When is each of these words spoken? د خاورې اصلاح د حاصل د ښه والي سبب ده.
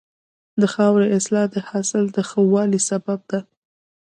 د 0.61 0.63
خاورې 0.73 1.07
اصلاح 1.17 1.45
د 1.55 1.57
حاصل 1.69 2.03
د 2.15 2.17
ښه 2.29 2.41
والي 2.53 2.79
سبب 2.89 3.19
ده. 3.31 3.39